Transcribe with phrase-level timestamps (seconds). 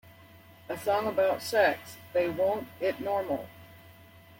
[0.67, 3.47] A song about sex- they won't it "normal".